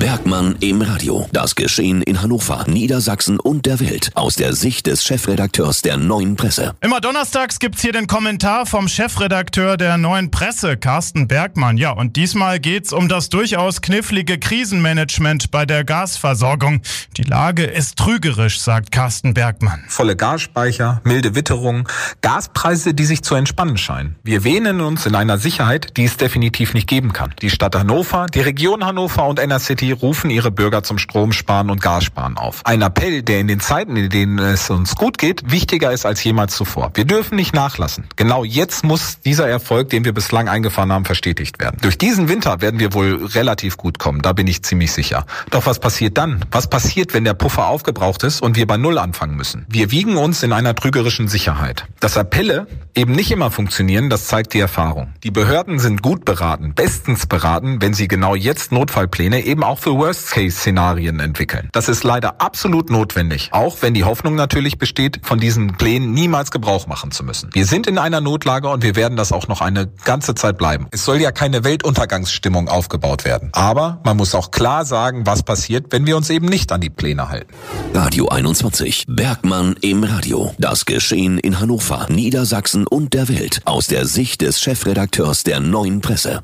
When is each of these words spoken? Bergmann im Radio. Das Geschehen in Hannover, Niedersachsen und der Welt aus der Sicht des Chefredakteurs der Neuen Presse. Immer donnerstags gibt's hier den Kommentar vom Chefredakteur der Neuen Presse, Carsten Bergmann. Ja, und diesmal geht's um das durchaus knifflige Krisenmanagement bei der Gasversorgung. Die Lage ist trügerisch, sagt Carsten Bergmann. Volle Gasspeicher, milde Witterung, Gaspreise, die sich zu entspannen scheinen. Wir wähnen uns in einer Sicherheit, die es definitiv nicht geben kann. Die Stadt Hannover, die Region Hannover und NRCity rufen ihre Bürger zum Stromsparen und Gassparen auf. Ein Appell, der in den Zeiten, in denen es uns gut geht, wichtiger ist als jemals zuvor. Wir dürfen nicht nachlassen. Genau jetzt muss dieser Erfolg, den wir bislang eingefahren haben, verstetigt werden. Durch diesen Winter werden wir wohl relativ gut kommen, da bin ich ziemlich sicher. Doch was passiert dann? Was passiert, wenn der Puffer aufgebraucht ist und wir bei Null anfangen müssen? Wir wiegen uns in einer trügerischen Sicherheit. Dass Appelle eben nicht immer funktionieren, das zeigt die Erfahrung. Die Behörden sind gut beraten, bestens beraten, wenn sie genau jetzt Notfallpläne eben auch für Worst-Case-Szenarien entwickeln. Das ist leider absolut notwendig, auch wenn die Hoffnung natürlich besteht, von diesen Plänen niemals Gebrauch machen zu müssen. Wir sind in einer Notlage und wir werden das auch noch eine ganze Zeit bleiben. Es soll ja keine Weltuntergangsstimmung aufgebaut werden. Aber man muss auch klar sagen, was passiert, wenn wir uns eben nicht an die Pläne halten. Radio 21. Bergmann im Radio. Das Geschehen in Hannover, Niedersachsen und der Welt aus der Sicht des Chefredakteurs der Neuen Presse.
Bergmann 0.00 0.56
im 0.60 0.80
Radio. 0.80 1.28
Das 1.30 1.54
Geschehen 1.54 2.00
in 2.00 2.22
Hannover, 2.22 2.64
Niedersachsen 2.66 3.38
und 3.38 3.66
der 3.66 3.80
Welt 3.80 4.10
aus 4.14 4.34
der 4.34 4.54
Sicht 4.54 4.86
des 4.86 5.04
Chefredakteurs 5.04 5.82
der 5.82 5.98
Neuen 5.98 6.36
Presse. 6.36 6.74
Immer 6.80 7.02
donnerstags 7.02 7.58
gibt's 7.58 7.82
hier 7.82 7.92
den 7.92 8.06
Kommentar 8.06 8.64
vom 8.64 8.88
Chefredakteur 8.88 9.76
der 9.76 9.98
Neuen 9.98 10.30
Presse, 10.30 10.78
Carsten 10.78 11.28
Bergmann. 11.28 11.76
Ja, 11.76 11.90
und 11.90 12.16
diesmal 12.16 12.60
geht's 12.60 12.94
um 12.94 13.08
das 13.08 13.28
durchaus 13.28 13.82
knifflige 13.82 14.38
Krisenmanagement 14.38 15.50
bei 15.50 15.66
der 15.66 15.84
Gasversorgung. 15.84 16.80
Die 17.18 17.24
Lage 17.24 17.64
ist 17.64 17.98
trügerisch, 17.98 18.58
sagt 18.58 18.92
Carsten 18.92 19.34
Bergmann. 19.34 19.84
Volle 19.88 20.16
Gasspeicher, 20.16 21.02
milde 21.04 21.34
Witterung, 21.34 21.86
Gaspreise, 22.22 22.94
die 22.94 23.04
sich 23.04 23.20
zu 23.22 23.34
entspannen 23.34 23.76
scheinen. 23.76 24.16
Wir 24.24 24.44
wähnen 24.44 24.80
uns 24.80 25.04
in 25.04 25.14
einer 25.14 25.36
Sicherheit, 25.36 25.98
die 25.98 26.04
es 26.04 26.16
definitiv 26.16 26.72
nicht 26.72 26.88
geben 26.88 27.12
kann. 27.12 27.34
Die 27.42 27.50
Stadt 27.50 27.76
Hannover, 27.76 28.28
die 28.32 28.40
Region 28.40 28.82
Hannover 28.82 29.26
und 29.26 29.38
NRCity 29.90 29.92
rufen 29.92 30.30
ihre 30.30 30.50
Bürger 30.50 30.82
zum 30.82 30.98
Stromsparen 30.98 31.70
und 31.70 31.80
Gassparen 31.80 32.36
auf. 32.36 32.60
Ein 32.64 32.82
Appell, 32.82 33.22
der 33.22 33.40
in 33.40 33.48
den 33.48 33.60
Zeiten, 33.60 33.96
in 33.96 34.08
denen 34.08 34.38
es 34.38 34.70
uns 34.70 34.94
gut 34.94 35.18
geht, 35.18 35.50
wichtiger 35.50 35.92
ist 35.92 36.06
als 36.06 36.22
jemals 36.22 36.54
zuvor. 36.56 36.90
Wir 36.94 37.04
dürfen 37.04 37.36
nicht 37.36 37.54
nachlassen. 37.54 38.04
Genau 38.16 38.44
jetzt 38.44 38.84
muss 38.84 39.20
dieser 39.20 39.48
Erfolg, 39.48 39.90
den 39.90 40.04
wir 40.04 40.12
bislang 40.12 40.48
eingefahren 40.48 40.92
haben, 40.92 41.04
verstetigt 41.04 41.60
werden. 41.60 41.78
Durch 41.82 41.98
diesen 41.98 42.28
Winter 42.28 42.60
werden 42.60 42.80
wir 42.80 42.92
wohl 42.92 43.24
relativ 43.24 43.76
gut 43.76 43.98
kommen, 43.98 44.22
da 44.22 44.32
bin 44.32 44.46
ich 44.46 44.62
ziemlich 44.62 44.92
sicher. 44.92 45.26
Doch 45.50 45.66
was 45.66 45.78
passiert 45.78 46.18
dann? 46.18 46.44
Was 46.50 46.68
passiert, 46.68 47.14
wenn 47.14 47.24
der 47.24 47.34
Puffer 47.34 47.68
aufgebraucht 47.68 48.22
ist 48.24 48.42
und 48.42 48.56
wir 48.56 48.66
bei 48.66 48.76
Null 48.76 48.98
anfangen 48.98 49.36
müssen? 49.36 49.66
Wir 49.68 49.90
wiegen 49.90 50.16
uns 50.16 50.42
in 50.42 50.52
einer 50.52 50.74
trügerischen 50.74 51.28
Sicherheit. 51.28 51.86
Dass 52.00 52.16
Appelle 52.16 52.66
eben 52.94 53.12
nicht 53.12 53.30
immer 53.30 53.50
funktionieren, 53.50 54.10
das 54.10 54.26
zeigt 54.26 54.54
die 54.54 54.60
Erfahrung. 54.60 55.12
Die 55.22 55.30
Behörden 55.30 55.78
sind 55.78 56.02
gut 56.02 56.24
beraten, 56.24 56.74
bestens 56.74 57.26
beraten, 57.26 57.80
wenn 57.80 57.94
sie 57.94 58.08
genau 58.08 58.34
jetzt 58.34 58.72
Notfallpläne 58.72 59.44
eben 59.44 59.64
auch 59.64 59.78
für 59.80 59.96
Worst-Case-Szenarien 59.96 61.20
entwickeln. 61.20 61.68
Das 61.72 61.88
ist 61.88 62.04
leider 62.04 62.40
absolut 62.40 62.90
notwendig, 62.90 63.48
auch 63.52 63.78
wenn 63.80 63.94
die 63.94 64.04
Hoffnung 64.04 64.34
natürlich 64.34 64.78
besteht, 64.78 65.20
von 65.22 65.40
diesen 65.40 65.76
Plänen 65.76 66.12
niemals 66.12 66.50
Gebrauch 66.50 66.86
machen 66.86 67.10
zu 67.10 67.24
müssen. 67.24 67.50
Wir 67.52 67.66
sind 67.66 67.86
in 67.86 67.98
einer 67.98 68.20
Notlage 68.20 68.68
und 68.68 68.82
wir 68.82 68.94
werden 68.94 69.16
das 69.16 69.32
auch 69.32 69.48
noch 69.48 69.60
eine 69.60 69.88
ganze 70.04 70.34
Zeit 70.34 70.58
bleiben. 70.58 70.86
Es 70.90 71.04
soll 71.04 71.20
ja 71.20 71.32
keine 71.32 71.64
Weltuntergangsstimmung 71.64 72.68
aufgebaut 72.68 73.24
werden. 73.24 73.48
Aber 73.52 74.00
man 74.04 74.16
muss 74.16 74.34
auch 74.34 74.50
klar 74.50 74.84
sagen, 74.84 75.26
was 75.26 75.42
passiert, 75.42 75.86
wenn 75.90 76.06
wir 76.06 76.16
uns 76.16 76.30
eben 76.30 76.46
nicht 76.46 76.70
an 76.72 76.80
die 76.80 76.90
Pläne 76.90 77.28
halten. 77.28 77.52
Radio 77.94 78.28
21. 78.28 79.06
Bergmann 79.08 79.76
im 79.80 80.04
Radio. 80.04 80.54
Das 80.58 80.84
Geschehen 80.84 81.38
in 81.38 81.58
Hannover, 81.58 82.06
Niedersachsen 82.10 82.86
und 82.86 83.14
der 83.14 83.28
Welt 83.28 83.60
aus 83.64 83.86
der 83.86 84.04
Sicht 84.04 84.42
des 84.42 84.60
Chefredakteurs 84.60 85.42
der 85.44 85.60
Neuen 85.60 86.00
Presse. 86.00 86.42